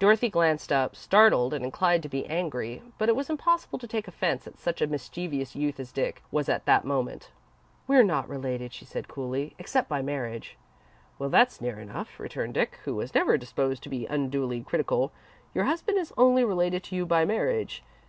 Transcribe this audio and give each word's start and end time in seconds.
Dorothy 0.00 0.28
glanced 0.28 0.72
up, 0.72 0.96
startled, 0.96 1.54
and 1.54 1.64
inclined 1.64 2.02
to 2.02 2.08
be 2.08 2.26
angry, 2.26 2.82
but 2.98 3.08
it 3.08 3.14
was 3.14 3.30
impossible 3.30 3.78
to 3.78 3.86
take 3.86 4.08
offence 4.08 4.48
at 4.48 4.58
such 4.58 4.82
a 4.82 4.86
mischievous 4.88 5.54
youth 5.54 5.78
as 5.78 5.92
Dick 5.92 6.24
was 6.32 6.48
at 6.48 6.64
that 6.64 6.84
moment. 6.84 7.30
"We're 7.86 8.02
not 8.02 8.28
related," 8.28 8.72
she 8.72 8.84
said, 8.84 9.06
coolly, 9.06 9.54
"except 9.60 9.88
by 9.88 10.02
marriage." 10.02 10.56
"Well, 11.20 11.28
that's 11.28 11.60
near 11.60 11.78
enough," 11.78 12.18
returned 12.18 12.54
Dick, 12.54 12.80
who 12.82 12.96
was 12.96 13.14
never 13.14 13.38
disposed 13.38 13.84
to 13.84 13.88
be 13.88 14.06
unduly 14.06 14.60
critical. 14.64 15.12
"Your 15.54 15.66
husband 15.66 15.98
is 15.98 16.12
only 16.18 16.42
related 16.42 16.82
to 16.82 16.96
you 16.96 17.06
by 17.06 17.24
marriage. 17.24 17.84